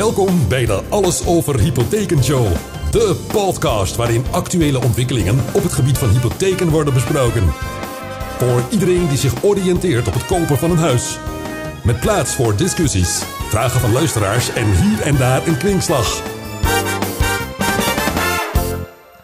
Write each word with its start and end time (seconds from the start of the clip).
Welkom 0.00 0.48
bij 0.48 0.66
de 0.66 0.82
Alles 0.88 1.26
over 1.26 1.60
Hypotheken 1.60 2.24
Show. 2.24 2.46
De 2.90 3.26
podcast 3.32 3.96
waarin 3.96 4.24
actuele 4.30 4.82
ontwikkelingen 4.82 5.38
op 5.54 5.62
het 5.62 5.72
gebied 5.72 5.98
van 5.98 6.08
hypotheken 6.08 6.68
worden 6.68 6.94
besproken. 6.94 7.46
Voor 8.38 8.62
iedereen 8.70 9.08
die 9.08 9.16
zich 9.16 9.44
oriënteert 9.44 10.08
op 10.08 10.14
het 10.14 10.26
kopen 10.26 10.56
van 10.56 10.70
een 10.70 10.78
huis. 10.78 11.18
Met 11.84 12.00
plaats 12.00 12.34
voor 12.34 12.56
discussies, 12.56 13.22
vragen 13.24 13.80
van 13.80 13.92
luisteraars 13.92 14.52
en 14.52 14.66
hier 14.82 15.00
en 15.00 15.16
daar 15.16 15.46
een 15.46 15.58
kwinkslag. 15.58 16.22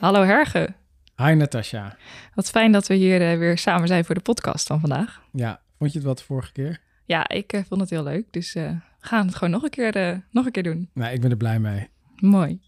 Hallo 0.00 0.22
Herge. 0.22 0.74
Hi 1.16 1.34
Natasja. 1.34 1.96
Wat 2.34 2.50
fijn 2.50 2.72
dat 2.72 2.86
we 2.86 2.95
hier 2.95 3.30
eh, 3.30 3.38
weer 3.38 3.58
samen 3.58 3.88
zijn 3.88 4.04
voor 4.04 4.14
de 4.14 4.20
podcast 4.20 4.66
van 4.66 4.80
vandaag. 4.80 5.22
Ja, 5.32 5.61
vond 5.79 5.93
je 5.93 5.98
het 5.98 6.06
wat 6.06 6.18
de 6.18 6.24
vorige 6.24 6.52
keer? 6.52 6.80
Ja, 7.04 7.29
ik 7.29 7.52
eh, 7.52 7.61
vond 7.68 7.80
het 7.80 7.90
heel 7.90 8.02
leuk. 8.02 8.27
Dus 8.30 8.54
eh, 8.54 8.70
gaan 9.07 9.27
het 9.27 9.34
gewoon 9.34 9.50
nog 9.52 9.62
een, 9.62 9.70
keer, 9.70 9.96
eh, 9.96 10.16
nog 10.30 10.46
een 10.46 10.52
keer 10.52 10.62
doen. 10.62 10.91
Nee, 10.93 11.14
ik 11.14 11.20
ben 11.20 11.30
er 11.30 11.36
blij 11.36 11.59
mee. 11.59 11.88
Mooi. 12.16 12.60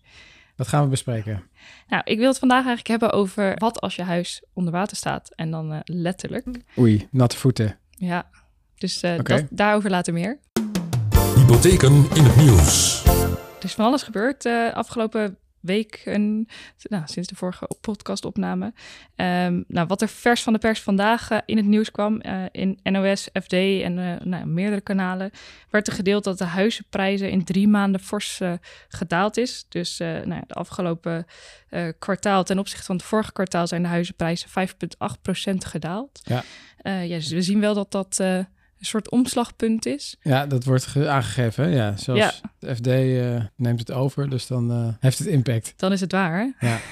Wat 0.56 0.69
gaan 0.69 0.83
we 0.83 0.88
bespreken? 0.88 1.42
Nou, 1.88 2.02
ik 2.05 2.19
wil 2.19 2.28
het 2.28 2.38
vandaag 2.38 2.64
eigenlijk 2.66 2.88
hebben 2.88 3.12
over 3.12 3.55
wat 3.56 3.80
als 3.80 3.97
je 3.97 4.02
huis 4.02 4.42
onder 4.52 4.73
water 4.73 4.97
staat. 4.97 5.30
En 5.34 5.51
dan 5.51 5.73
eh, 5.73 5.78
letterlijk. 5.84 6.47
Oei, 6.78 7.09
natte 7.11 7.37
voeten. 7.37 7.78
Ja, 7.91 8.30
dus 8.74 9.02
eh, 9.02 9.19
Oké. 9.19 9.37
dat, 9.37 9.47
daarover 9.51 9.91
later 9.91 10.12
meer. 10.12 10.38
Hypotheken 11.34 11.92
in 11.92 12.24
het 12.24 12.37
nieuws. 12.37 13.05
Er 13.59 13.64
is 13.64 13.75
van 13.75 13.84
alles 13.84 14.02
gebeurd 14.02 14.42
de 14.42 14.70
afgelopen 14.75 15.39
week, 15.68 16.02
nou, 16.82 17.02
sinds 17.04 17.28
de 17.28 17.34
vorige 17.34 17.68
podcastopname. 17.80 18.72
Ehm 19.16 19.62
nou, 19.66 19.86
wat 19.86 20.02
er 20.02 20.08
vers 20.08 20.42
van 20.42 20.52
de 20.52 20.58
pers 20.58 20.80
vandaag 20.80 21.30
eh, 21.30 21.38
in 21.46 21.56
het 21.56 21.66
nieuws 21.66 21.91
kwam, 21.91 22.20
eh, 22.20 22.42
in 22.52 22.78
NOS, 22.82 23.28
FD 23.42 23.52
en 23.52 23.98
eh, 23.98 24.27
nou, 24.27 24.46
meerdere 24.46 24.80
kanalen, 24.80 25.30
werd 25.70 25.86
er 25.86 25.92
gedeeld 25.92 26.24
dat 26.24 26.38
de 26.38 26.44
huizenprijzen 26.44 27.30
in 27.30 27.44
drie 27.44 27.68
maanden 27.68 28.00
fors 28.00 28.41
gedaald 28.88 29.36
is. 29.36 29.66
Dus 29.68 29.98
nou, 29.98 30.42
de 30.46 30.54
afgelopen 30.54 31.27
kwartaal 31.98 32.44
ten 32.44 32.58
opzichte 32.58 32.84
van 32.84 32.97
het 32.97 33.05
vorige 33.05 33.32
kwartaal 33.32 33.66
zijn 33.66 33.82
de 33.82 33.88
huizenprijzen 33.88 34.48
5,8% 34.48 35.55
gedaald. 35.66 36.20
Ja. 36.25 36.42
Ja, 36.82 37.16
dus 37.16 37.30
we 37.30 37.42
zien 37.42 37.60
wel 37.60 37.75
dat 37.75 37.92
dat 37.92 38.20
een 38.79 38.87
soort 38.87 39.11
omslagpunt 39.11 39.87
is. 39.87 40.17
Ja, 40.21 40.47
dat 40.47 40.65
wordt 40.65 40.87
ge- 40.87 41.09
aangegeven. 41.09 41.71
Ja, 41.71 41.97
zelfs 41.97 42.41
de 42.59 42.75
FD 42.77 42.87
eh, 42.87 43.45
neemt 43.57 43.79
het 43.79 43.93
over, 43.93 44.31
dus 44.31 44.47
dan 44.47 44.71
eh, 44.71 44.89
heeft 45.01 45.19
het 45.19 45.29
impact. 45.29 45.73
Dan 45.77 45.93
is 45.93 46.01
het 46.01 46.12
waar, 46.12 46.39
hè? 46.39 46.69
Ja. 46.69 46.79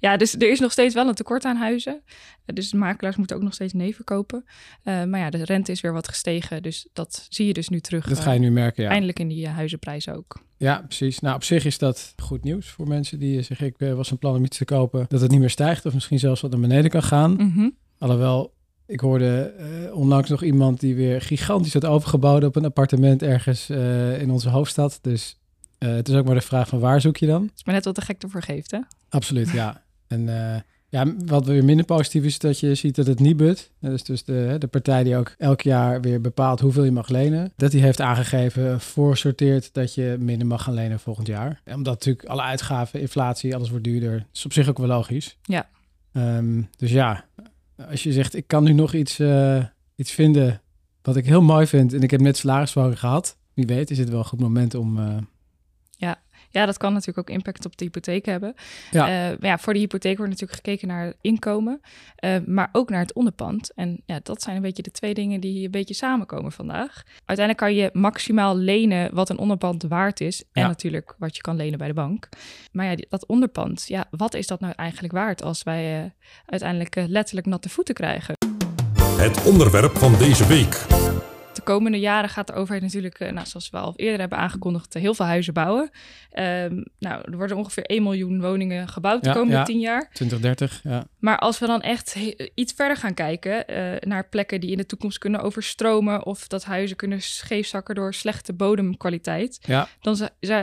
Ja, 0.00 0.16
dus 0.16 0.34
er 0.34 0.50
is 0.50 0.60
nog 0.60 0.72
steeds 0.72 0.94
wel 0.94 1.08
een 1.08 1.14
tekort 1.14 1.44
aan 1.44 1.56
huizen. 1.56 2.02
Dus 2.44 2.72
makelaars 2.72 3.16
moeten 3.16 3.36
ook 3.36 3.42
nog 3.42 3.54
steeds 3.54 3.72
nee 3.72 3.94
verkopen. 3.94 4.44
Eh, 4.82 5.04
maar 5.04 5.20
ja, 5.20 5.30
de 5.30 5.44
rente 5.44 5.72
is 5.72 5.80
weer 5.80 5.92
wat 5.92 6.08
gestegen. 6.08 6.62
Dus 6.62 6.88
dat 6.92 7.26
zie 7.28 7.46
je 7.46 7.52
dus 7.52 7.68
nu 7.68 7.80
terug. 7.80 8.08
Dat 8.08 8.20
ga 8.20 8.32
je 8.32 8.38
nu 8.38 8.50
merken, 8.50 8.82
ja. 8.84 8.90
Eindelijk 8.90 9.18
in 9.18 9.28
die 9.28 9.48
huizenprijzen 9.48 10.16
ook. 10.16 10.42
Ja, 10.56 10.82
precies. 10.86 11.20
Nou, 11.20 11.34
op 11.34 11.44
zich 11.44 11.64
is 11.64 11.78
dat 11.78 12.14
goed 12.22 12.44
nieuws 12.44 12.68
voor 12.68 12.88
mensen 12.88 13.18
die 13.18 13.42
zeggen... 13.42 13.66
ik 13.66 13.74
was 13.78 14.08
van 14.08 14.18
plan 14.18 14.36
om 14.36 14.44
iets 14.44 14.58
te 14.58 14.64
kopen 14.64 15.06
dat 15.08 15.20
het 15.20 15.30
niet 15.30 15.40
meer 15.40 15.50
stijgt... 15.50 15.86
of 15.86 15.94
misschien 15.94 16.18
zelfs 16.18 16.40
wat 16.40 16.50
naar 16.50 16.60
beneden 16.60 16.90
kan 16.90 17.02
gaan. 17.02 17.32
Mhm. 17.34 17.68
Alhoewel, 17.98 18.53
ik 18.86 19.00
hoorde 19.00 19.54
eh, 19.58 19.96
onlangs 19.96 20.30
nog 20.30 20.42
iemand 20.42 20.80
die 20.80 20.94
weer 20.94 21.20
gigantisch 21.20 21.72
had 21.72 21.84
overgebouwd 21.84 22.44
op 22.44 22.56
een 22.56 22.64
appartement 22.64 23.22
ergens 23.22 23.70
eh, 23.70 24.20
in 24.20 24.30
onze 24.30 24.48
hoofdstad. 24.48 24.98
Dus 25.02 25.38
eh, 25.78 25.94
het 25.94 26.08
is 26.08 26.14
ook 26.14 26.26
maar 26.26 26.34
de 26.34 26.40
vraag 26.40 26.68
van 26.68 26.78
waar 26.78 27.00
zoek 27.00 27.16
je 27.16 27.26
dan? 27.26 27.42
Het 27.42 27.52
is 27.56 27.64
maar 27.64 27.74
net 27.74 27.84
wat 27.84 27.94
de 27.94 28.00
gek 28.00 28.22
ervoor 28.22 28.42
geeft, 28.42 28.70
hè? 28.70 28.78
Absoluut, 29.08 29.50
ja. 29.50 29.82
En 30.06 30.28
ja, 30.88 31.14
wat 31.26 31.46
weer 31.46 31.64
minder 31.64 31.84
positief 31.84 32.24
is, 32.24 32.38
dat 32.38 32.60
je 32.60 32.74
ziet 32.74 32.94
dat 32.94 33.06
het 33.06 33.20
Nibud, 33.20 33.70
dat 33.80 33.92
is 33.92 34.02
dus 34.02 34.24
de, 34.24 34.56
de 34.58 34.66
partij 34.66 35.04
die 35.04 35.16
ook 35.16 35.34
elk 35.38 35.60
jaar 35.60 36.00
weer 36.00 36.20
bepaalt 36.20 36.60
hoeveel 36.60 36.84
je 36.84 36.90
mag 36.90 37.08
lenen, 37.08 37.52
dat 37.56 37.70
die 37.70 37.82
heeft 37.82 38.00
aangegeven, 38.00 38.80
voorsorteert 38.80 39.72
dat 39.72 39.94
je 39.94 40.16
minder 40.18 40.46
mag 40.46 40.62
gaan 40.62 40.74
lenen 40.74 41.00
volgend 41.00 41.26
jaar. 41.26 41.60
En 41.64 41.74
Omdat 41.74 41.94
natuurlijk 41.94 42.28
alle 42.28 42.42
uitgaven, 42.42 43.00
inflatie, 43.00 43.54
alles 43.54 43.70
wordt 43.70 43.84
duurder. 43.84 44.18
Dat 44.18 44.26
is 44.32 44.44
op 44.44 44.52
zich 44.52 44.68
ook 44.68 44.78
wel 44.78 44.86
logisch. 44.86 45.36
Ja. 45.42 45.68
Ehm, 46.12 46.62
dus 46.76 46.90
ja, 46.90 47.24
als 47.76 48.02
je 48.02 48.12
zegt, 48.12 48.34
ik 48.34 48.46
kan 48.46 48.64
nu 48.64 48.72
nog 48.72 48.94
iets, 48.94 49.18
eh, 49.18 49.64
iets 49.96 50.10
vinden 50.10 50.62
wat 51.02 51.16
ik 51.16 51.26
heel 51.26 51.42
mooi 51.42 51.66
vind 51.66 51.92
en 51.92 52.02
ik 52.02 52.10
heb 52.10 52.20
net 52.20 52.36
salarisverhoging 52.36 53.00
gehad, 53.00 53.38
wie 53.54 53.66
weet 53.66 53.90
is 53.90 53.98
het 53.98 54.08
wel 54.08 54.18
een 54.18 54.24
goed 54.24 54.40
moment 54.40 54.74
om... 54.74 54.98
eh, 54.98 55.16
Ja, 56.54 56.66
dat 56.66 56.76
kan 56.78 56.92
natuurlijk 56.92 57.18
ook 57.18 57.36
impact 57.36 57.66
op 57.66 57.76
de 57.76 57.84
hypotheek 57.84 58.26
hebben. 58.26 58.54
Ja. 58.90 59.06
Eh, 59.06 59.38
maar 59.38 59.50
ja, 59.50 59.58
voor 59.58 59.72
de 59.72 59.78
hypotheek 59.78 60.16
wordt 60.16 60.32
natuurlijk 60.32 60.58
gekeken 60.64 60.88
naar 60.88 61.04
het 61.04 61.16
inkomen, 61.20 61.80
eh, 62.16 62.36
maar 62.46 62.68
ook 62.72 62.90
naar 62.90 63.00
het 63.00 63.12
onderpand. 63.12 63.72
En 63.74 64.02
ja, 64.06 64.20
dat 64.22 64.42
zijn 64.42 64.56
een 64.56 64.62
beetje 64.62 64.82
de 64.82 64.90
twee 64.90 65.14
dingen 65.14 65.40
die 65.40 65.64
een 65.64 65.70
beetje 65.70 65.94
samenkomen 65.94 66.52
vandaag. 66.52 67.02
Uiteindelijk 67.24 67.58
kan 67.58 67.74
je 67.74 67.90
maximaal 67.92 68.56
lenen 68.56 69.14
wat 69.14 69.30
een 69.30 69.38
onderpand 69.38 69.82
waard 69.82 70.20
is. 70.20 70.42
En 70.52 70.62
Ja. 70.62 70.68
natuurlijk 70.68 71.14
wat 71.18 71.36
je 71.36 71.42
kan 71.42 71.56
lenen 71.56 71.78
bij 71.78 71.88
de 71.88 71.94
bank. 71.94 72.28
Maar 72.72 72.86
ja, 72.86 72.96
dat 73.08 73.26
onderpand, 73.26 73.84
ja, 73.86 74.04
wat 74.10 74.34
is 74.34 74.46
dat 74.46 74.60
nou 74.60 74.72
eigenlijk 74.76 75.12
waard 75.14 75.42
als 75.42 75.62
wij 75.62 76.02
eh, 76.04 76.10
uiteindelijk 76.46 76.94
letterlijk 77.08 77.46
natte 77.46 77.68
voeten 77.68 77.94
krijgen? 77.94 78.34
Het 79.16 79.44
onderwerp 79.44 79.98
van 79.98 80.18
deze 80.18 80.46
week. 80.46 80.86
De 81.54 81.62
komende 81.62 81.98
jaren 82.00 82.28
gaat 82.30 82.46
de 82.46 82.52
overheid 82.52 82.82
natuurlijk, 82.82 83.18
eh, 83.20 83.32
nou, 83.32 83.46
zoals 83.46 83.70
we 83.70 83.76
al 83.76 83.92
eerder 83.96 84.20
hebben 84.20 84.38
aangekondigd, 84.38 84.94
eh, 84.94 85.02
heel 85.02 85.14
veel 85.14 85.26
huizen 85.26 85.54
bouwen. 85.54 85.90
Ehm, 86.30 86.82
nou, 86.98 87.22
er 87.30 87.36
worden 87.36 87.56
ongeveer 87.56 87.84
1 87.86 88.02
miljoen 88.02 88.40
woningen 88.40 88.88
gebouwd 88.88 89.22
de 89.22 89.28
Ja, 89.28 89.34
komende 89.34 89.56
ja. 89.56 89.64
10 89.64 89.80
jaar. 89.80 90.10
2030, 90.12 90.80
ja. 90.82 91.04
Maar 91.18 91.38
als 91.38 91.58
we 91.58 91.66
dan 91.66 91.82
echt 91.82 92.16
iets 92.54 92.72
verder 92.72 92.96
gaan 92.96 93.14
kijken 93.14 93.66
eh, 93.66 94.08
naar 94.08 94.28
plekken 94.28 94.60
die 94.60 94.70
in 94.70 94.76
de 94.76 94.86
toekomst 94.86 95.18
kunnen 95.18 95.40
overstromen 95.40 96.26
of 96.26 96.48
dat 96.48 96.64
huizen 96.64 96.96
kunnen 96.96 97.22
scheefzakken 97.22 97.94
door 97.94 98.14
slechte 98.14 98.52
bodemkwaliteit, 98.52 99.58
Ja, 99.66 99.88
dan 100.00 100.16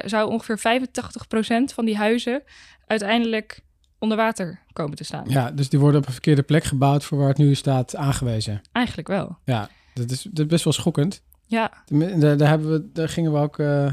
zou 0.06 0.30
ongeveer 0.30 0.60
85% 0.60 1.74
van 1.74 1.86
die 1.86 1.98
huizen 1.98 2.44
uiteindelijk 2.88 3.60
onder 4.00 4.18
water 4.18 4.60
komen 4.74 4.98
te 4.98 5.04
staan. 5.04 5.26
Ja, 5.28 5.52
dus 5.52 5.70
die 5.70 5.80
worden 5.80 6.02
op 6.02 6.06
een 6.08 6.14
verkeerde 6.14 6.44
plek 6.44 6.64
gebouwd 6.64 7.04
voor 7.04 7.18
waar 7.18 7.28
het 7.28 7.38
nu 7.38 7.56
staat 7.56 7.96
aangewezen. 7.96 8.62
Eigenlijk 8.72 9.08
wel. 9.08 9.38
Ja, 9.46 9.70
dat 9.94 10.12
is, 10.12 10.22
dat 10.22 10.40
is 10.40 10.46
best 10.46 10.64
wel 10.64 10.74
schokkend. 10.74 11.22
Ja, 11.46 11.72
Daar, 11.88 12.38
daar, 12.38 12.50
hebben 12.50 12.72
we, 12.72 12.90
daar 12.94 13.10
gingen 13.10 13.32
we 13.34 13.38
ook 13.40 13.60
eh, 13.60 13.86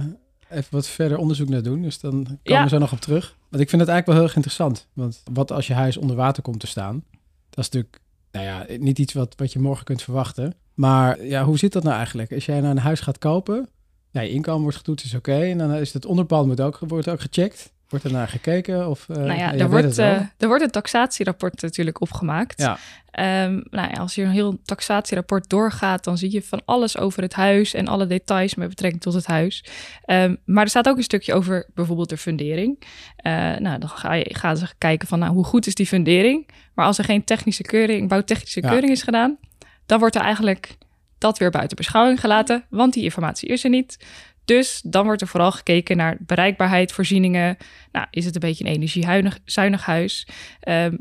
even 0.50 0.66
wat 0.70 0.86
verder 0.86 1.19
onderzoek 1.19 1.48
naar 1.48 1.62
doen. 1.62 1.82
Dus 1.82 2.00
dan 2.00 2.12
komen 2.25 2.38
Ja. 2.42 2.62
we 2.62 2.69
zo 2.69 2.78
nog 2.78 2.92
op 2.92 3.00
terug. 3.00 3.36
Want 3.48 3.62
ik 3.62 3.69
vind 3.69 3.81
het 3.81 3.91
eigenlijk 3.91 4.06
wel 4.06 4.14
heel 4.14 4.25
erg 4.25 4.34
interessant. 4.37 4.87
Want 4.92 5.22
wat 5.32 5.53
als 5.53 5.66
je 5.66 5.75
huis 5.75 5.97
onder 5.97 6.16
water 6.16 6.42
komt 6.42 6.60
te 6.60 6.66
staan? 6.66 7.04
Dat 7.50 7.64
is 7.64 7.70
natuurlijk 7.70 8.00
nou 8.32 8.47
ja, 8.47 8.66
niet 8.78 8.98
iets 8.98 9.12
wat, 9.12 9.34
wat 9.37 9.53
je 9.53 9.58
morgen 9.58 9.84
kunt 9.84 10.03
verwachten. 10.03 10.54
Maar 10.75 11.25
ja, 11.25 11.44
hoe 11.44 11.58
zit 11.58 11.72
dat 11.72 11.82
nou 11.82 11.97
eigenlijk? 11.97 12.32
Als 12.32 12.47
jij 12.47 12.60
naar 12.60 12.70
een 12.70 12.78
huis 12.78 13.00
gaat 13.00 13.19
kopen, 13.19 13.69
ja, 14.10 14.20
je 14.20 14.31
inkomen 14.31 14.62
wordt 14.62 14.76
getoetst, 14.76 15.04
is 15.06 15.14
oké. 15.14 15.41
En 15.41 15.58
dan 15.58 15.75
is 15.75 15.92
het 15.92 16.04
onderpand 16.06 16.47
moet 16.47 16.60
ook, 16.60 16.78
wordt 16.78 17.08
ook 17.08 17.20
gecheckt. 17.20 17.72
Wordt 17.88 18.04
er 18.04 18.12
naar 18.12 18.28
gekeken? 18.28 18.88
Of, 18.88 19.09
eh, 19.09 19.16
nou 19.16 19.38
ja, 19.38 19.54
er 19.54 19.71
wordt, 19.71 19.99
eh, 19.99 20.21
er 20.38 20.47
wordt 20.49 20.62
een 20.62 20.71
taxatierapport 20.71 21.62
natuurlijk 21.62 22.00
opgemaakt. 22.00 22.60
Ja. 22.60 22.78
Ehm, 23.10 23.53
nou 23.71 23.88
ja, 23.91 24.00
als 24.00 24.15
je 24.15 24.22
een 24.22 24.31
heel 24.31 24.59
taxatierapport 24.65 25.49
doorgaat, 25.49 26.04
dan 26.04 26.19
zie 26.19 26.32
je 26.32 26.43
van 26.43 26.62
alles 26.65 26.99
over 26.99 27.22
het 27.22 27.32
huis 27.34 27.75
en 27.75 27.88
alle 27.88 28.06
details 28.06 28.54
met 28.54 28.69
betrekking 28.69 29.03
tot 29.03 29.15
het 29.15 29.26
huis. 29.26 29.65
Ehm, 30.04 30.34
maar 30.44 30.62
er 30.62 30.69
staat 30.71 30.88
ook 30.88 30.97
een 30.97 31.03
stukje 31.03 31.34
over 31.34 31.66
bijvoorbeeld 31.75 32.09
de 32.09 32.16
fundering. 32.16 32.82
Eh, 33.16 33.32
nou, 33.32 33.78
dan 33.78 33.88
ga 33.88 34.12
je, 34.12 34.34
gaan 34.34 34.56
ze 34.56 34.66
kijken 34.78 35.09
van 35.09 35.19
nou, 35.19 35.32
hoe 35.32 35.44
goed 35.44 35.66
is 35.66 35.75
die 35.75 35.87
fundering. 35.87 36.49
Maar 36.75 36.87
als 36.87 36.99
er 36.99 37.05
geen 37.05 37.25
technische 37.25 37.62
keuring, 37.62 38.09
bouwtechnische 38.09 38.60
Ja. 38.62 38.69
keuring 38.69 38.93
is 38.93 39.03
gedaan, 39.03 39.38
dan 39.87 39.99
wordt 39.99 40.15
er 40.15 40.22
eigenlijk 40.22 40.76
dat 41.19 41.38
weer 41.38 41.50
buiten 41.50 41.76
beschouwing 41.76 42.20
gelaten, 42.20 42.65
want 42.70 42.93
die 42.93 43.05
informatie 43.05 43.49
is 43.49 43.65
er 43.65 43.70
niet. 43.70 43.99
Dus 44.48 44.81
dan 44.84 45.04
wordt 45.04 45.20
er 45.20 45.28
vooral 45.28 45.53
gekeken 45.53 45.97
naar 45.97 46.16
bereikbaarheid, 46.20 46.92
voorzieningen. 46.92 47.56
Nou, 47.92 48.06
is 48.10 48.25
het 48.25 48.34
een 48.34 48.41
beetje 48.41 48.64
een 48.64 48.70
energiezuinig 48.70 49.84
huis? 49.84 50.28
Ehm, 50.60 50.97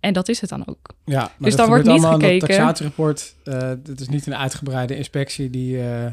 en 0.00 0.12
dat 0.12 0.28
is 0.28 0.40
het 0.40 0.50
dan 0.50 0.66
ook. 0.66 0.94
Ja, 1.04 1.20
maar 1.20 1.30
Dus 1.38 1.48
dat 1.50 1.58
dan 1.58 1.68
wordt 1.68 1.86
niet 1.86 2.04
gekeken. 2.04 2.48
Taxatierapport, 2.48 3.34
eh 3.44 3.68
het 3.68 4.00
is 4.00 4.08
niet 4.08 4.26
een 4.26 4.36
uitgebreide 4.36 4.96
inspectie 4.96 5.50
die 5.50 5.78
eh, 5.78 6.06
eh, 6.06 6.12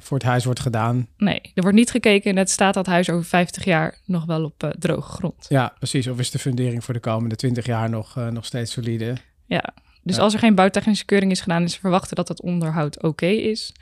voor 0.00 0.16
het 0.18 0.26
huis 0.26 0.44
wordt 0.44 0.60
gedaan. 0.60 1.08
Nee, 1.16 1.40
er 1.54 1.62
wordt 1.62 1.76
niet 1.76 1.90
gekeken 1.90 2.30
en 2.30 2.36
het 2.36 2.50
staat 2.50 2.74
dat 2.74 2.86
huis 2.86 3.10
over 3.10 3.24
50 3.24 3.64
jaar 3.64 3.98
nog 4.04 4.24
wel 4.24 4.44
op 4.44 4.74
droge 4.78 5.10
grond. 5.10 5.46
Ja, 5.48 5.74
precies. 5.78 6.08
Of 6.08 6.18
is 6.18 6.30
de 6.30 6.38
fundering 6.38 6.84
voor 6.84 6.94
de 6.94 7.00
komende 7.00 7.36
20 7.36 7.66
jaar 7.66 7.90
nog, 7.90 8.14
nog 8.30 8.44
steeds 8.44 8.72
solide? 8.72 9.14
Ja, 9.46 9.74
dus 10.02 10.16
Ja. 10.16 10.22
als 10.22 10.32
er 10.32 10.38
geen 10.38 10.54
bouwtechnische 10.54 11.04
keuring 11.04 11.30
is 11.30 11.40
gedaan 11.40 11.68
ze 11.68 11.80
verwachten 11.80 12.16
dat 12.16 12.28
het 12.28 12.42
onderhoud 12.42 13.02
oké 13.02 13.26
is, 13.26 13.72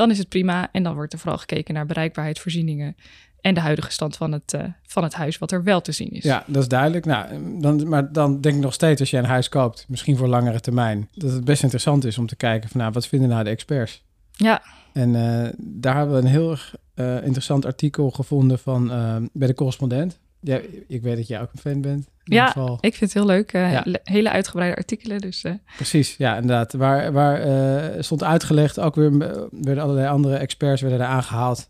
dan 0.00 0.10
is 0.10 0.18
het 0.18 0.28
prima. 0.28 0.68
En 0.72 0.82
dan 0.82 0.94
wordt 0.94 1.12
er 1.12 1.18
vooral 1.18 1.38
gekeken 1.38 1.74
naar 1.74 1.86
bereikbaarheid, 1.86 2.38
voorzieningen 2.38 2.96
en 3.40 3.54
de 3.54 3.60
huidige 3.60 3.92
stand 3.92 4.16
van 4.16 4.32
het, 4.32 4.54
eh, 4.54 4.64
van 4.82 5.02
het 5.02 5.14
huis, 5.14 5.38
wat 5.38 5.52
er 5.52 5.62
wel 5.62 5.80
te 5.80 5.92
zien 5.92 6.10
is. 6.10 6.22
Ja, 6.22 6.44
dat 6.46 6.62
is 6.62 6.68
duidelijk. 6.68 7.04
Nou, 7.04 7.26
dan, 7.60 7.88
maar 7.88 8.12
dan 8.12 8.40
denk 8.40 8.54
ik 8.56 8.62
nog 8.62 8.74
steeds 8.74 9.00
als 9.00 9.10
je 9.10 9.16
een 9.16 9.24
huis 9.24 9.48
koopt, 9.48 9.84
misschien 9.88 10.16
voor 10.16 10.28
langere 10.28 10.60
termijn, 10.60 11.08
dat 11.14 11.32
het 11.32 11.44
best 11.44 11.62
interessant 11.62 12.04
is 12.04 12.18
om 12.18 12.26
te 12.26 12.36
kijken 12.36 12.70
van 12.70 12.80
nou, 12.80 12.92
wat 12.92 13.06
vinden 13.06 13.28
nou 13.28 13.44
de 13.44 13.50
experts? 13.50 14.02
Ja. 14.32 14.62
En 14.92 15.14
eh, 15.14 15.52
daar 15.58 15.96
hebben 15.96 16.14
we 16.14 16.20
een 16.20 16.26
heel 16.26 16.50
erg 16.50 16.74
eh, 16.94 17.22
interessant 17.22 17.64
artikel 17.64 18.10
gevonden 18.10 18.58
van 18.58 18.90
eh, 18.90 19.16
bij 19.32 19.46
de 19.46 19.54
correspondent. 19.54 20.18
Ja, 20.40 20.60
ik 20.86 21.02
weet 21.02 21.16
dat 21.16 21.26
jij 21.26 21.40
ook 21.40 21.52
een 21.52 21.58
fan 21.58 21.80
bent. 21.80 22.08
Ja, 22.34 22.46
geval. 22.46 22.78
Ik 22.80 22.94
vind 22.94 23.12
het 23.12 23.22
heel 23.22 23.26
leuk. 23.26 23.52
eh, 23.52 23.72
Ja. 23.72 23.84
Hele 24.02 24.30
uitgebreide 24.30 24.76
artikelen. 24.76 25.20
Dus 25.20 25.44
eh, 25.44 25.52
Precies, 25.76 26.16
ja, 26.16 26.34
inderdaad. 26.34 26.72
Waar, 26.72 27.12
waar 27.12 27.40
eh, 27.40 28.02
stond 28.02 28.24
uitgelegd, 28.24 28.80
ook 28.80 28.94
weer 28.94 29.18
werden 29.50 29.82
allerlei 29.82 30.08
andere 30.08 30.36
experts 30.36 30.80
werden 30.82 31.00
er 31.00 31.06
aangehaald. 31.06 31.68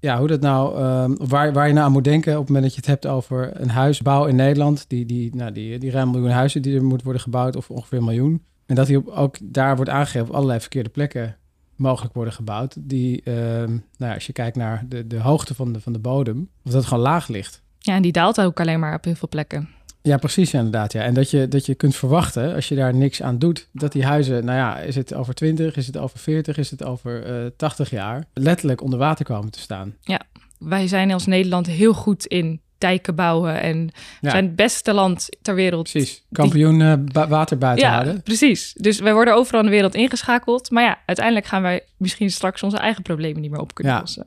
ja, 0.00 0.18
hoe 0.18 0.28
dat 0.28 0.40
nou, 0.40 0.78
ehm, 0.78 1.14
waar, 1.28 1.52
waar 1.52 1.66
je 1.66 1.72
nou 1.72 1.86
aan 1.86 1.92
moet 1.92 2.04
denken 2.04 2.32
op 2.32 2.38
het 2.38 2.46
moment 2.48 2.64
dat 2.64 2.74
je 2.74 2.80
het 2.80 3.02
hebt 3.02 3.06
over 3.06 3.60
een 3.60 3.70
huisbouw 3.70 4.26
in 4.26 4.36
Nederland, 4.36 4.84
die, 4.88 5.06
die, 5.06 5.34
nou, 5.36 5.52
die, 5.52 5.78
die 5.78 5.90
ruim 5.90 6.10
miljoen 6.10 6.30
huizen 6.30 6.62
die 6.62 6.76
er 6.76 6.84
moet 6.84 7.02
worden 7.02 7.22
gebouwd, 7.22 7.56
of 7.56 7.70
ongeveer 7.70 7.98
een 7.98 8.04
miljoen. 8.04 8.42
En 8.66 8.74
dat 8.74 8.86
die 8.86 8.96
op, 8.96 9.08
ook 9.08 9.36
daar 9.42 9.76
wordt 9.76 9.90
aangegeven 9.90 10.28
op 10.28 10.34
allerlei 10.34 10.60
verkeerde 10.60 10.88
plekken 10.88 11.36
mogelijk 11.76 12.14
worden 12.14 12.32
gebouwd. 12.32 12.76
Die, 12.78 13.22
ehm, 13.22 13.70
nou 13.70 13.80
ja, 14.10 14.14
als 14.14 14.26
je 14.26 14.32
kijkt 14.32 14.56
naar 14.56 14.84
de, 14.88 15.06
de 15.06 15.20
hoogte 15.20 15.54
van 15.54 15.72
de, 15.72 15.80
van 15.80 15.92
de 15.92 15.98
bodem, 15.98 16.48
of 16.64 16.72
dat 16.72 16.84
gewoon 16.84 17.02
laag 17.02 17.28
ligt. 17.28 17.62
Ja, 17.88 17.94
en 17.94 18.02
die 18.02 18.12
daalt 18.12 18.40
ook 18.40 18.60
alleen 18.60 18.80
maar 18.80 18.94
op 18.94 19.04
heel 19.04 19.14
veel 19.14 19.28
plekken. 19.28 19.68
Ja, 20.02 20.16
precies 20.16 20.54
inderdaad. 20.54 20.92
Ja. 20.92 21.02
En 21.02 21.14
dat 21.14 21.30
je, 21.30 21.48
dat 21.48 21.66
je 21.66 21.74
kunt 21.74 21.96
verwachten, 21.96 22.54
als 22.54 22.68
je 22.68 22.74
daar 22.74 22.94
niks 22.94 23.22
aan 23.22 23.38
doet, 23.38 23.68
dat 23.72 23.92
die 23.92 24.04
huizen, 24.04 24.44
nou 24.44 24.58
ja, 24.58 24.78
is 24.78 24.94
het 24.94 25.14
over 25.14 25.34
20, 25.34 25.76
is 25.76 25.86
het 25.86 25.96
over 25.96 26.18
40, 26.18 26.58
is 26.58 26.70
het 26.70 26.84
over 26.84 27.42
uh, 27.44 27.50
80 27.56 27.90
jaar, 27.90 28.24
letterlijk 28.32 28.82
onder 28.82 28.98
water 28.98 29.24
komen 29.24 29.50
te 29.50 29.60
staan. 29.60 29.94
Ja, 30.00 30.20
wij 30.58 30.88
zijn 30.88 31.12
als 31.12 31.26
Nederland 31.26 31.66
heel 31.66 31.94
goed 31.94 32.26
in 32.26 32.60
dijken 32.78 33.14
bouwen 33.14 33.60
en 33.60 33.90
Ja. 34.20 34.30
zijn 34.30 34.44
het 34.44 34.56
beste 34.56 34.92
land 34.92 35.28
ter 35.42 35.54
wereld. 35.54 35.90
Precies. 35.90 36.22
Kampioen 36.32 37.08
water 37.12 37.58
buiten 37.58 37.86
Ja, 37.86 37.92
houden. 37.92 38.22
precies. 38.22 38.72
Dus 38.76 38.98
wij 38.98 39.12
worden 39.12 39.34
overal 39.34 39.60
in 39.60 39.66
de 39.66 39.72
wereld 39.72 39.94
ingeschakeld. 39.94 40.70
Maar 40.70 40.82
ja, 40.82 40.98
uiteindelijk 41.06 41.46
gaan 41.46 41.62
wij 41.62 41.82
misschien 41.96 42.30
straks 42.30 42.62
onze 42.62 42.76
eigen 42.78 43.02
problemen 43.02 43.40
niet 43.40 43.50
meer 43.50 43.60
op 43.60 43.74
kunnen 43.74 43.92
Ja. 43.92 43.98
lossen. 44.00 44.26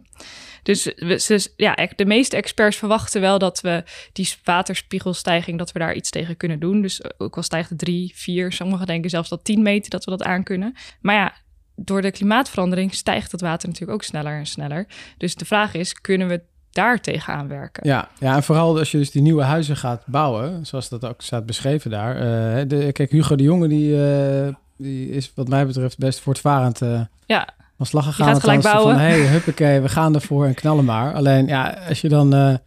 Dus 0.64 0.84
we, 0.96 1.24
dus, 1.28 1.54
ja, 1.56 1.76
echt 1.76 1.98
de 1.98 2.06
meeste 2.06 2.36
experts 2.36 2.78
verwachten 2.78 3.22
wel 3.22 3.40
dat 3.40 3.62
we 3.62 3.84
die 4.14 4.30
waterspiegelstijging, 4.44 5.58
dat 5.58 5.72
we 5.72 5.80
daar 5.80 5.94
iets 5.96 6.10
tegen 6.10 6.38
kunnen 6.38 6.60
doen. 6.60 6.82
Dus 6.82 7.02
ook 7.18 7.36
al 7.38 7.44
stijgt 7.44 7.70
het 7.70 7.80
drie, 7.80 8.12
vier, 8.16 8.52
sommigen 8.52 8.86
denken 8.86 9.10
zelfs 9.10 9.30
dat 9.30 9.44
10 9.44 9.62
meter 9.62 9.90
dat 9.90 10.04
we 10.06 10.12
dat 10.12 10.24
aan 10.24 10.44
kunnen. 10.44 10.76
Maar 11.02 11.16
ja, 11.16 11.34
door 11.76 12.02
de 12.02 12.12
klimaatverandering 12.12 12.94
stijgt 12.94 13.32
het 13.32 13.42
water 13.42 13.68
natuurlijk 13.68 13.98
ook 13.98 14.04
sneller 14.04 14.38
en 14.38 14.46
sneller. 14.46 14.88
Dus 15.18 15.36
de 15.36 15.46
vraag 15.46 15.74
is, 15.74 15.94
kunnen 15.94 16.28
we 16.28 16.42
daar 16.72 17.02
tegenaan 17.02 17.48
werken? 17.48 17.88
Ja, 17.88 18.08
ja, 18.20 18.36
en 18.36 18.44
vooral 18.44 18.78
als 18.78 18.92
je 18.92 18.98
dus 18.98 19.12
die 19.12 19.22
nieuwe 19.22 19.44
huizen 19.44 19.78
gaat 19.78 20.04
bouwen, 20.06 20.66
zoals 20.66 20.90
dat 20.90 21.06
ook 21.06 21.22
staat 21.22 21.46
beschreven 21.46 21.92
daar. 21.92 22.16
eh, 22.16 22.68
de, 22.68 22.92
kijk, 22.92 23.12
Hugo 23.12 23.36
de 23.36 23.44
Jonge, 23.44 23.68
die, 23.68 24.06
eh, 24.06 24.54
die 24.78 25.10
is 25.10 25.32
wat 25.36 25.48
mij 25.48 25.66
betreft 25.66 25.98
best 25.98 26.20
voortvarend 26.20 26.82
eh 26.82 27.02
Ja, 27.26 27.48
van 27.78 27.86
slag 27.86 28.06
gegaan. 28.06 28.28
gaat 28.28 28.40
gelijk 28.40 28.62
bouwen. 28.62 28.94
Van, 28.94 29.04
hey, 29.04 29.20
huppakee, 29.34 29.80
we 29.80 29.90
gaan 29.90 30.16
ervoor 30.16 30.46
en 30.46 30.54
knallen 30.54 30.86
maar. 30.86 31.14
Alleen, 31.14 31.48
ja, 31.48 31.78
als 31.88 32.02
je 32.02 32.10
dan 32.10 32.60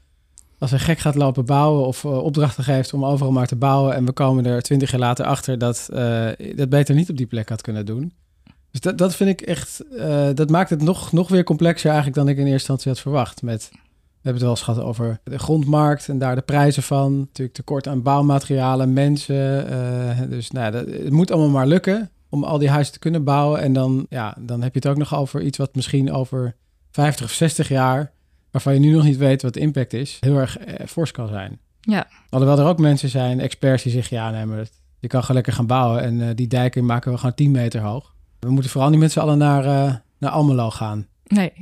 als 0.58 0.72
een 0.72 0.80
gek 0.80 0.98
gaat 0.98 1.14
lopen 1.14 1.44
bouwen 1.44 1.86
of 1.86 2.04
opdrachten 2.04 2.64
geeft 2.64 2.92
om 2.92 3.04
overal 3.04 3.32
maar 3.32 3.46
te 3.46 3.56
bouwen 3.56 3.94
en 3.94 4.04
we 4.04 4.12
komen 4.12 4.46
er 4.46 4.62
twintig 4.62 4.90
jaar 4.90 5.00
later 5.00 5.24
achter 5.24 5.58
dat 5.58 5.88
dat 6.56 6.68
beter 6.68 6.94
niet 6.94 7.10
op 7.10 7.16
die 7.16 7.26
plek 7.26 7.48
had 7.48 7.60
kunnen 7.60 7.86
doen. 7.86 8.12
Dus 8.70 8.80
dat, 8.80 8.98
dat 8.98 9.14
vind 9.14 9.30
ik 9.30 9.40
echt, 9.40 9.84
dat 10.34 10.50
maakt 10.50 10.70
het 10.70 10.82
nog, 10.82 11.12
nog 11.12 11.28
weer 11.28 11.44
complexer 11.44 11.86
eigenlijk 11.90 12.16
dan 12.16 12.28
ik 12.28 12.36
in 12.36 12.42
eerste 12.42 12.54
instantie 12.54 12.90
had 12.90 13.00
verwacht. 13.00 13.42
Met, 13.42 13.70
we 14.24 14.30
hebben 14.30 14.48
het 14.48 14.50
wel 14.50 14.50
eens 14.50 14.74
gehad 14.74 14.94
over 14.94 15.20
de 15.24 15.38
grondmarkt 15.38 16.08
en 16.08 16.18
daar 16.18 16.34
de 16.34 16.42
prijzen 16.42 16.82
van. 16.82 17.18
Natuurlijk 17.18 17.56
tekort 17.56 17.88
aan 17.88 18.02
bouwmaterialen, 18.02 18.92
mensen. 18.92 19.72
Uh, 19.72 20.30
dus 20.30 20.50
nou, 20.50 20.72
dat, 20.72 20.86
het 20.86 21.10
moet 21.10 21.30
allemaal 21.30 21.50
maar 21.50 21.66
lukken 21.66 22.10
om 22.28 22.44
al 22.44 22.58
die 22.58 22.70
huizen 22.70 22.92
te 22.92 22.98
kunnen 22.98 23.24
bouwen. 23.24 23.60
En 23.60 23.72
dan, 23.72 24.06
ja, 24.08 24.36
dan 24.38 24.62
heb 24.62 24.74
je 24.74 24.78
het 24.78 24.88
ook 24.88 24.96
nog 24.96 25.14
over 25.14 25.42
iets 25.42 25.58
wat 25.58 25.74
misschien 25.74 26.12
over 26.12 26.56
50 26.90 27.24
of 27.24 27.32
60 27.32 27.68
jaar, 27.68 28.12
waarvan 28.50 28.74
je 28.74 28.80
nu 28.80 28.92
nog 28.92 29.04
niet 29.04 29.16
weet 29.16 29.42
wat 29.42 29.54
de 29.54 29.60
impact 29.60 29.92
is, 29.92 30.16
heel 30.20 30.36
erg 30.36 30.58
eh, 30.58 30.86
fors 30.86 31.10
kan 31.10 31.28
zijn. 31.28 31.58
Ja. 31.80 32.06
Alhoewel 32.30 32.58
er 32.58 32.66
ook 32.66 32.78
mensen 32.78 33.08
zijn, 33.08 33.40
experts, 33.40 33.82
die 33.82 33.92
zeggen, 33.92 34.16
ja, 34.16 34.30
nee, 34.30 34.46
maar 34.46 34.56
dat, 34.56 34.70
je 34.98 35.08
kan 35.08 35.20
gewoon 35.20 35.36
lekker 35.36 35.52
gaan 35.52 35.66
bouwen. 35.66 36.02
En 36.02 36.20
uh, 36.20 36.28
die 36.34 36.46
dijken 36.46 36.86
maken 36.86 37.12
we 37.12 37.18
gewoon 37.18 37.34
10 37.34 37.50
meter 37.50 37.80
hoog. 37.80 38.14
We 38.38 38.50
moeten 38.50 38.70
vooral 38.70 38.90
niet 38.90 38.98
met 39.00 39.12
z'n 39.12 39.20
allen 39.20 39.38
naar, 39.38 39.64
uh, 39.64 39.94
naar 40.18 40.30
Almelo 40.30 40.70
gaan. 40.70 41.06
Nee. 41.24 41.52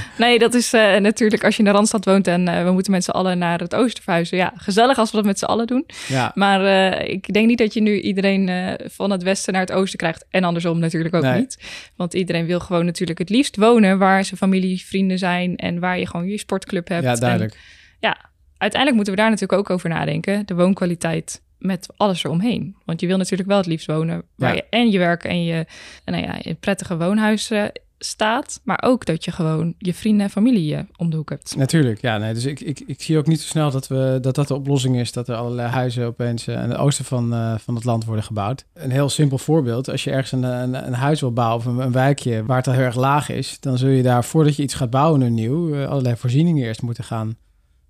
nee, 0.18 0.38
dat 0.38 0.54
is 0.54 0.74
uh, 0.74 0.96
natuurlijk 0.96 1.44
als 1.44 1.56
je 1.56 1.58
in 1.62 1.68
de 1.68 1.74
Randstad 1.74 2.04
woont 2.04 2.26
en 2.26 2.48
uh, 2.48 2.64
we 2.64 2.70
moeten 2.70 2.92
met 2.92 3.04
z'n 3.04 3.10
allen 3.10 3.38
naar 3.38 3.60
het 3.60 3.74
oosten 3.74 4.02
verhuizen. 4.02 4.36
Ja, 4.36 4.52
gezellig 4.56 4.98
als 4.98 5.10
we 5.10 5.16
dat 5.16 5.26
met 5.26 5.38
z'n 5.38 5.44
allen 5.44 5.66
doen. 5.66 5.86
Ja. 6.08 6.32
Maar 6.34 6.62
uh, 6.62 7.08
ik 7.08 7.32
denk 7.32 7.46
niet 7.46 7.58
dat 7.58 7.74
je 7.74 7.80
nu 7.82 8.00
iedereen 8.00 8.50
van 8.84 9.10
het 9.10 9.22
westen 9.22 9.52
naar 9.52 9.62
het 9.62 9.72
oosten 9.72 9.98
krijgt. 9.98 10.24
En 10.30 10.44
andersom 10.44 10.78
natuurlijk 10.78 11.14
ook 11.14 11.22
Nee. 11.22 11.38
niet. 11.38 11.58
Want 11.96 12.14
iedereen 12.14 12.46
wil 12.46 12.60
gewoon 12.60 12.84
natuurlijk 12.84 13.18
het 13.18 13.30
liefst 13.30 13.56
wonen 13.56 13.98
waar 13.98 14.24
zijn 14.24 14.36
familie, 14.38 14.80
vrienden 14.84 15.18
zijn. 15.18 15.56
En 15.56 15.78
waar 15.80 15.98
je 15.98 16.06
gewoon 16.06 16.26
je 16.28 16.38
sportclub 16.38 16.88
hebt. 16.88 17.04
Ja, 17.04 17.14
duidelijk. 17.14 17.52
En, 17.52 17.58
ja, 18.00 18.16
uiteindelijk 18.56 18.94
moeten 18.94 19.14
we 19.14 19.20
daar 19.20 19.30
natuurlijk 19.30 19.58
ook 19.58 19.70
over 19.70 19.88
nadenken. 19.88 20.46
De 20.46 20.54
woonkwaliteit 20.54 21.42
met 21.58 21.88
alles 21.96 22.24
eromheen. 22.24 22.76
Want 22.84 23.00
je 23.00 23.06
wil 23.06 23.16
natuurlijk 23.16 23.48
wel 23.48 23.58
het 23.58 23.66
liefst 23.66 23.86
wonen 23.86 24.22
waar 24.36 24.48
Ja. 24.50 24.54
je 24.56 24.64
en 24.70 24.90
je 24.90 24.98
werk 24.98 25.24
en 25.24 25.44
je 25.44 25.66
nou 26.04 26.22
ja, 26.22 26.42
in 26.42 26.56
prettige 26.56 26.96
woonhuizen 26.96 27.72
staat, 28.04 28.60
maar 28.64 28.82
ook 28.84 29.04
dat 29.04 29.24
je 29.24 29.30
gewoon 29.30 29.74
je 29.78 29.94
vrienden 29.94 30.24
en 30.24 30.30
familie 30.30 30.76
eh, 30.76 30.82
om 30.96 31.10
de 31.10 31.16
hoek 31.16 31.30
hebt. 31.30 31.56
Natuurlijk, 31.56 32.00
ja. 32.00 32.18
Nee, 32.18 32.34
dus 32.34 32.44
ik, 32.44 32.60
ik, 32.60 32.82
ik 32.86 33.02
zie 33.02 33.18
ook 33.18 33.26
niet 33.26 33.40
zo 33.40 33.46
snel 33.46 33.70
dat, 33.70 33.88
we, 33.88 34.18
dat 34.20 34.34
dat 34.34 34.48
de 34.48 34.54
oplossing 34.54 34.96
is... 34.96 35.12
dat 35.12 35.28
er 35.28 35.36
allerlei 35.36 35.68
huizen 35.68 36.06
opeens 36.06 36.48
uh, 36.48 36.62
aan 36.62 36.70
het 36.70 36.78
oosten 36.78 37.04
van, 37.04 37.34
uh, 37.34 37.54
van 37.58 37.74
het 37.74 37.84
land 37.84 38.04
worden 38.04 38.24
gebouwd. 38.24 38.64
Een 38.74 38.90
heel 38.90 39.08
simpel 39.08 39.38
voorbeeld. 39.38 39.90
Als 39.90 40.04
je 40.04 40.10
ergens 40.10 40.32
een, 40.32 40.42
een, 40.42 40.86
een 40.86 40.92
huis 40.92 41.20
wil 41.20 41.32
bouwen 41.32 41.58
of 41.58 41.64
een, 41.64 41.78
een, 41.78 41.92
wijkje 41.92 42.44
waar 42.44 42.56
het 42.56 42.66
al 42.66 42.72
heel 42.72 42.82
erg 42.82 42.96
laag 42.96 43.28
is... 43.28 43.60
dan 43.60 43.78
zul 43.78 43.88
je 43.88 44.02
daar, 44.02 44.24
voordat 44.24 44.56
je 44.56 44.62
iets 44.62 44.74
gaat 44.74 44.90
bouwen 44.90 45.20
nu 45.20 45.30
nieuw... 45.30 45.74
Uh, 45.74 45.88
allerlei 45.88 46.16
voorzieningen 46.16 46.64
eerst 46.64 46.82
moeten 46.82 47.04
gaan 47.04 47.36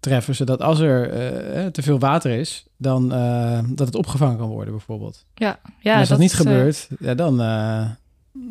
treffen... 0.00 0.34
zodat 0.34 0.62
als 0.62 0.80
er 0.80 1.06
uh, 1.56 1.66
te 1.66 1.82
veel 1.82 1.98
water 1.98 2.30
is, 2.30 2.66
dan 2.76 3.08
dat 3.68 3.86
het 3.86 3.94
opgevangen 3.94 4.36
kan 4.36 4.48
worden 4.48 4.72
bijvoorbeeld. 4.74 5.24
Ja, 5.34 5.58
ja 5.80 5.92
en 5.92 5.98
als 5.98 6.08
dat, 6.08 6.18
dat 6.18 6.18
niet 6.18 6.32
is, 6.32 6.36
gebeurt, 6.36 6.88
ja, 6.98 7.14
dan 7.14 7.40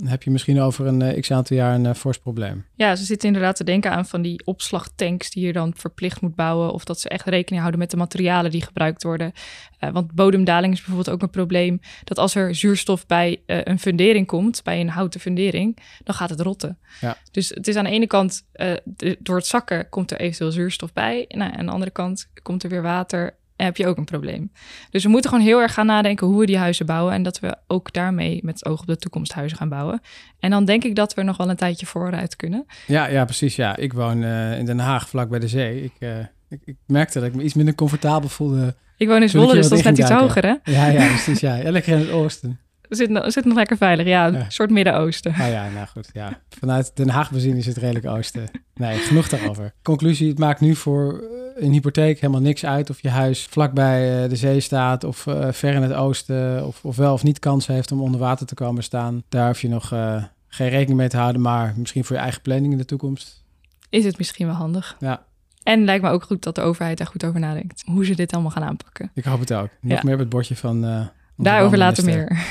heb 0.06 0.24
je 0.24 0.32
misschien 0.32 0.60
over 0.60 0.86
een 0.86 1.02
uh, 1.02 1.20
x 1.20 1.32
aantal 1.32 1.58
jaar 1.58 1.76
een 1.76 1.86
uh, 1.86 1.94
fors 1.94 2.20
probleem. 2.20 2.66
Ja, 2.76 2.96
ze 2.96 3.04
zitten 3.04 3.28
inderdaad 3.28 3.56
te 3.56 3.64
denken 3.64 3.92
aan 3.92 4.06
van 4.06 4.22
die 4.22 4.46
opslagtanks 4.46 5.30
die 5.30 5.46
je 5.46 5.54
dan 5.54 5.74
verplicht 5.76 6.22
moet 6.22 6.36
bouwen. 6.36 6.72
Of 6.74 6.84
dat 6.84 7.00
ze 7.00 7.10
echt 7.10 7.26
rekening 7.26 7.60
houden 7.60 7.80
met 7.80 7.92
de 7.92 7.98
materialen 7.98 8.52
die 8.52 8.62
gebruikt 8.62 9.04
worden. 9.04 9.32
Uh, 9.80 9.90
want 9.90 10.12
bodemdaling 10.12 10.74
is 10.74 10.80
bijvoorbeeld 10.80 11.10
ook 11.10 11.22
een 11.22 11.30
probleem. 11.30 11.80
Dat 12.04 12.18
als 12.18 12.36
er 12.36 12.56
zuurstof 12.56 13.06
bij 13.06 13.42
een 13.46 13.80
fundering 13.80 14.28
komt, 14.28 14.64
bij 14.64 14.80
een 14.80 14.90
houten 14.90 15.20
fundering, 15.20 15.78
dan 16.04 16.16
gaat 16.16 16.30
het 16.30 16.42
rotten. 16.42 16.78
Ja. 17.02 17.18
Dus 17.32 17.50
het 17.50 17.68
is 17.68 17.76
aan 17.76 17.84
de 17.84 17.90
ene 17.90 18.08
kant, 18.08 18.48
de, 18.84 19.18
door 19.20 19.36
het 19.36 19.46
zakken 19.46 19.90
komt 19.90 20.12
er 20.12 20.20
eventueel 20.20 20.52
zuurstof 20.52 20.94
bij. 20.94 21.26
Nou, 21.28 21.54
aan 21.58 21.66
de 21.66 21.72
andere 21.72 21.92
kant 21.92 22.30
komt 22.42 22.64
er 22.64 22.70
weer 22.70 22.82
water 22.82 23.26
en 23.26 23.41
heb 23.64 23.78
je 23.78 23.88
ook 23.88 23.98
een 23.98 24.06
probleem. 24.06 24.52
Dus 24.90 25.04
we 25.04 25.10
moeten 25.10 25.30
gewoon 25.30 25.46
heel 25.46 25.60
erg 25.60 25.74
gaan 25.74 25.86
nadenken 25.86 26.28
hoe 26.28 26.40
we 26.40 26.46
die 26.46 26.58
huizen 26.58 26.86
bouwen. 26.86 27.14
En 27.14 27.24
dat 27.24 27.40
we 27.40 27.56
ook 27.68 27.94
daarmee 27.94 28.40
met 28.44 28.54
het 28.60 28.66
oog 28.66 28.80
op 28.80 28.88
de 28.88 28.98
toekomst 28.98 29.34
huizen 29.34 29.58
gaan 29.58 29.70
bouwen. 29.70 30.02
En 30.40 30.50
dan 30.50 30.66
denk 30.66 30.84
ik 30.84 30.96
dat 30.96 31.14
we 31.14 31.24
nog 31.24 31.38
wel 31.38 31.50
een 31.50 31.56
tijdje 31.56 31.86
vooruit 31.86 32.36
kunnen. 32.36 32.66
Ja, 32.88 33.08
ja 33.08 33.26
precies. 33.26 33.56
Ja. 33.56 33.76
Ik 33.76 33.94
woon 33.94 34.22
uh, 34.22 34.58
in 34.58 34.66
Den 34.66 34.80
Haag, 34.80 35.10
vlak 35.10 35.30
bij 35.30 35.40
de 35.40 35.48
zee. 35.48 35.84
Ik, 35.84 35.94
uh, 36.00 36.18
ik, 36.50 36.62
ik, 36.66 36.76
merkte 36.86 37.20
dat 37.20 37.28
ik 37.28 37.36
me 37.36 37.44
iets 37.44 37.54
minder 37.54 37.76
comfortabel 37.76 38.30
voelde. 38.30 38.76
Ik 38.98 39.08
woon 39.08 39.22
in 39.22 39.30
Zwolle, 39.30 39.54
dus 39.54 39.70
dat 39.70 39.78
is 39.78 39.84
net 39.84 39.98
iets 39.98 40.10
hoger, 40.10 40.46
hè? 40.46 40.72
Ja, 40.72 40.88
ja, 40.88 41.08
precies. 41.08 41.40
Ja. 41.40 41.56
ja 41.56 41.72
lekker 41.72 41.94
in 41.94 42.00
het 42.00 42.10
oosten. 42.10 42.60
We 42.90 42.96
zitten 42.98 43.48
nog 43.48 43.56
lekker 43.56 43.78
veilig, 43.78 44.06
ja. 44.06 44.28
Een 44.28 44.34
ja. 44.34 44.46
soort 44.50 44.70
Midden-Oosten. 44.70 45.32
Ah 45.32 45.50
ja, 45.50 45.70
nou 45.70 45.88
goed. 45.88 46.10
Ja. 46.14 46.40
Vanuit 46.60 46.92
Den 46.96 47.10
Haag 47.10 47.32
bezien 47.32 47.56
is 47.56 47.66
het 47.66 47.78
redelijk 47.78 48.06
oosten. 48.06 48.50
Nee, 48.74 48.98
genoeg 48.98 49.30
daarover. 49.30 49.74
Conclusie, 49.84 50.30
het 50.30 50.40
maakt 50.40 50.60
nu 50.60 50.76
voor 50.76 51.24
een 51.62 51.72
hypotheek 51.72 52.20
helemaal 52.20 52.42
niks 52.42 52.66
uit 52.66 52.90
of 52.90 53.02
je 53.02 53.10
huis 53.10 53.46
vlakbij 53.46 54.28
de 54.28 54.36
zee 54.36 54.60
staat 54.60 55.04
of 55.04 55.26
uh, 55.26 55.48
ver 55.52 55.74
in 55.74 55.82
het 55.82 55.94
oosten 55.94 56.68
of, 56.68 56.86
of 56.86 56.96
wel 56.96 57.14
of 57.14 57.24
niet 57.24 57.40
kans 57.40 57.68
heeft 57.68 57.92
om 57.92 58.02
onder 58.02 58.20
water 58.20 58.46
te 58.46 58.54
komen 58.54 58.84
staan. 58.84 59.24
Daar 59.30 59.48
hoef 59.48 59.62
je 59.62 59.70
nog 59.70 59.94
uh, 59.94 60.24
geen 60.48 60.70
rekening 60.70 61.00
mee 61.00 61.10
te 61.10 61.18
houden, 61.18 61.42
maar 61.42 61.74
misschien 61.78 62.06
voor 62.06 62.16
je 62.16 62.22
eigen 62.22 62.42
planning 62.42 62.72
in 62.72 62.78
de 62.78 62.86
toekomst. 62.86 63.44
Is 63.90 64.06
het 64.06 64.18
misschien 64.18 64.48
wel 64.48 64.56
handig. 64.56 64.96
Ja. 65.00 65.24
En 65.64 65.84
lijkt 65.84 66.04
me 66.04 66.10
ook 66.10 66.24
goed 66.24 66.44
dat 66.44 66.56
de 66.56 66.62
overheid 66.62 66.98
daar 66.98 67.08
goed 67.08 67.26
over 67.26 67.40
nadenkt. 67.40 67.84
Hoe 67.86 68.06
ze 68.06 68.16
dit 68.16 68.34
allemaal 68.34 68.52
gaan 68.52 68.64
aanpakken. 68.64 69.12
Ik 69.14 69.24
hoop 69.24 69.40
het 69.40 69.54
ook. 69.54 69.70
Nog 69.82 69.98
ja. 69.98 70.02
meer 70.04 70.14
op 70.14 70.20
het 70.20 70.30
bordje 70.30 70.56
van... 70.56 70.86
Uh, 70.86 71.06
Daarover 71.38 71.78
later 71.78 72.06
meer. 72.06 72.46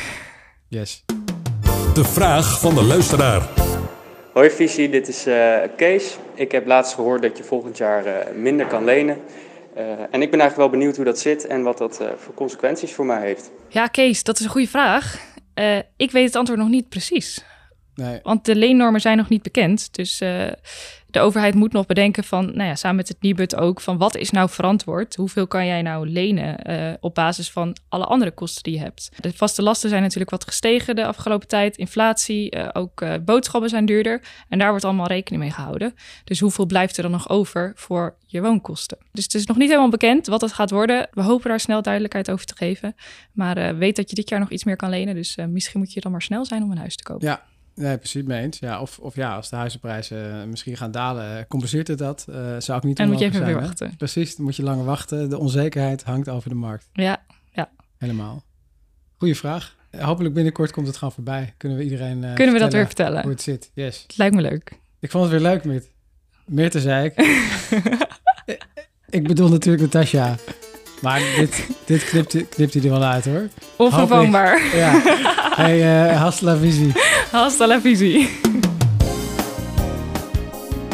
Yes. 0.68 1.04
De 1.94 2.04
vraag 2.04 2.60
van 2.60 2.74
de 2.74 2.82
luisteraar. 2.82 3.69
Hoi 4.32 4.50
Visie, 4.50 4.88
dit 4.88 5.08
is 5.08 5.26
uh, 5.26 5.58
Kees. 5.76 6.16
Ik 6.34 6.52
heb 6.52 6.66
laatst 6.66 6.94
gehoord 6.94 7.22
dat 7.22 7.36
je 7.38 7.44
volgend 7.44 7.76
jaar 7.76 8.06
uh, 8.06 8.14
minder 8.34 8.66
kan 8.66 8.84
lenen. 8.84 9.20
Uh, 9.76 9.82
en 9.90 10.22
ik 10.22 10.30
ben 10.30 10.40
eigenlijk 10.40 10.56
wel 10.56 10.70
benieuwd 10.70 10.96
hoe 10.96 11.04
dat 11.04 11.18
zit 11.18 11.46
en 11.46 11.62
wat 11.62 11.78
dat 11.78 11.96
voor 12.16 12.34
consequenties 12.34 12.92
voor 12.92 13.06
mij 13.06 13.20
heeft. 13.20 13.50
Ja, 13.68 13.86
Kees, 13.86 14.22
dat 14.22 14.38
is 14.38 14.44
een 14.44 14.50
goede 14.50 14.68
vraag. 14.68 15.20
ik 15.96 16.10
weet 16.10 16.24
het 16.24 16.36
antwoord 16.36 16.60
nog 16.60 16.68
niet 16.68 16.88
precies. 16.88 17.44
Nee. 18.00 18.20
Want 18.22 18.44
de 18.44 18.56
leennormen 18.56 19.00
zijn 19.00 19.16
nog 19.16 19.28
niet 19.28 19.42
bekend. 19.42 19.94
Dus 19.94 20.20
uh, 20.20 20.46
de 21.06 21.20
overheid 21.20 21.54
moet 21.54 21.72
nog 21.72 21.86
bedenken 21.86 22.24
van, 22.24 22.44
nou 22.44 22.68
ja, 22.68 22.74
samen 22.74 22.96
met 22.96 23.08
het 23.08 23.22
Nibud 23.22 23.56
ook, 23.56 23.80
van 23.80 23.98
wat 23.98 24.16
is 24.16 24.30
nou 24.30 24.48
verantwoord? 24.48 25.16
Hoeveel 25.16 25.46
kan 25.46 25.66
jij 25.66 25.82
nou 25.82 26.08
lenen 26.08 26.70
uh, 26.70 26.94
op 27.00 27.14
basis 27.14 27.50
van 27.50 27.76
alle 27.88 28.04
andere 28.04 28.30
kosten 28.30 28.62
die 28.62 28.72
je 28.72 28.80
hebt? 28.80 29.10
De 29.20 29.32
vaste 29.32 29.62
lasten 29.62 29.88
zijn 29.88 30.02
natuurlijk 30.02 30.30
wat 30.30 30.44
gestegen 30.44 30.96
de 30.96 31.06
afgelopen 31.06 31.48
tijd. 31.48 31.76
Inflatie, 31.76 32.56
uh, 32.56 32.68
ook 32.72 33.24
boodschappen 33.24 33.70
zijn 33.70 33.86
duurder. 33.86 34.22
En 34.48 34.58
daar 34.58 34.70
wordt 34.70 34.84
allemaal 34.84 35.06
rekening 35.06 35.42
mee 35.42 35.52
gehouden. 35.52 35.94
Dus 36.24 36.40
hoeveel 36.40 36.66
blijft 36.66 36.96
er 36.96 37.02
dan 37.02 37.12
nog 37.12 37.28
over 37.28 37.72
voor 37.76 38.16
je 38.26 38.40
woonkosten? 38.40 38.98
Dus 39.12 39.24
het 39.24 39.34
is 39.34 39.46
nog 39.46 39.56
niet 39.56 39.68
helemaal 39.68 39.90
bekend 39.90 40.26
wat 40.26 40.40
het 40.40 40.52
gaat 40.52 40.70
worden. 40.70 41.08
We 41.10 41.22
hopen 41.22 41.48
daar 41.48 41.60
snel 41.60 41.82
duidelijkheid 41.82 42.30
over 42.30 42.46
te 42.46 42.56
geven. 42.56 42.94
Maar 43.32 43.76
weet 43.76 43.96
dat 43.96 44.10
je 44.10 44.16
dit 44.16 44.28
jaar 44.28 44.40
nog 44.40 44.50
iets 44.50 44.64
meer 44.64 44.76
kan 44.76 44.90
lenen. 44.90 45.14
Dus 45.14 45.36
misschien 45.48 45.80
moet 45.80 45.92
je 45.92 46.00
dan 46.00 46.12
maar 46.12 46.22
snel 46.22 46.44
zijn 46.44 46.62
om 46.62 46.70
een 46.70 46.78
huis 46.78 46.96
te 46.96 47.02
kopen. 47.02 47.26
Ja, 47.26 47.42
Nee, 47.80 47.98
precies 47.98 48.22
mee 48.22 48.42
eens. 48.42 48.58
Ja, 48.58 48.80
of, 48.80 48.98
of 48.98 49.14
ja, 49.14 49.34
als 49.34 49.50
de 49.50 49.56
huizenprijzen 49.56 50.48
misschien 50.48 50.76
gaan 50.76 50.90
dalen, 50.90 51.46
compenseert 51.46 51.88
het 51.88 51.98
dat? 51.98 52.26
Uh, 52.30 52.36
zou 52.58 52.78
ik 52.78 52.84
niet 52.84 52.98
En 52.98 53.08
moet 53.08 53.18
je 53.18 53.24
even 53.24 53.36
zijn, 53.36 53.46
weer 53.46 53.60
hè? 53.60 53.66
wachten. 53.66 53.96
Precies, 53.96 54.36
dan 54.36 54.44
moet 54.44 54.56
je 54.56 54.62
langer 54.62 54.84
wachten. 54.84 55.28
De 55.28 55.38
onzekerheid 55.38 56.02
hangt 56.02 56.28
over 56.28 56.48
de 56.48 56.54
markt. 56.54 56.88
Ja, 56.92 57.22
ja. 57.52 57.70
Helemaal. 57.98 58.44
Goeie 59.16 59.36
vraag. 59.36 59.76
Hopelijk 59.98 60.34
binnenkort 60.34 60.72
komt 60.72 60.86
het 60.86 60.96
gewoon 60.96 61.14
voorbij. 61.14 61.54
Kunnen 61.56 61.78
we 61.78 61.84
iedereen 61.84 62.22
uh, 62.22 62.34
Kunnen 62.34 62.54
we 62.54 62.60
dat 62.60 62.72
weer 62.72 62.80
hoe 62.80 62.90
vertellen? 62.94 63.28
het 63.28 63.42
zit? 63.42 63.70
Yes. 63.74 64.02
Het 64.02 64.16
lijkt 64.16 64.34
me 64.34 64.40
leuk. 64.40 64.72
Ik 64.98 65.10
vond 65.10 65.30
het 65.30 65.32
weer 65.32 65.50
leuk, 65.50 65.64
met 65.64 65.90
Meerte 66.46 66.80
zei 66.80 67.04
ik. 67.04 67.14
ik 69.18 69.28
bedoel 69.28 69.48
natuurlijk 69.48 69.82
Natasja. 69.82 70.36
Maar 71.00 71.20
dit, 71.36 71.66
dit 71.84 72.04
knipt, 72.04 72.48
knipt 72.48 72.74
hij 72.74 72.82
er 72.82 72.90
wel 72.90 73.02
uit, 73.02 73.24
hoor. 73.24 73.48
Onvervangbaar. 73.76 74.62
Ja. 74.74 75.00
Hey, 75.54 76.10
uh, 76.10 76.20
hasta 76.20 76.44
la 76.44 76.56
visie. 76.56 76.92
Hasta 77.30 77.66
la 77.66 77.80
visie. 77.80 78.30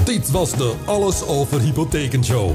Dit 0.05 0.31
was 0.31 0.53
de 0.53 0.73
Alles 0.85 1.23
Over 1.27 1.61
Hypotheken 1.61 2.25
Show. 2.25 2.51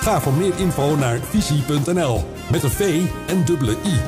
Ga 0.00 0.20
voor 0.20 0.32
meer 0.32 0.52
info 0.56 0.96
naar 0.96 1.18
visie.nl 1.30 2.24
met 2.50 2.62
een 2.62 2.70
V 2.70 3.00
en 3.26 3.44
dubbele 3.44 3.72
I. 3.72 4.00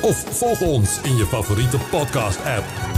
Of 0.00 0.24
volg 0.30 0.60
ons 0.60 0.98
in 1.02 1.16
je 1.16 1.26
favoriete 1.26 1.76
podcast-app. 1.90 2.97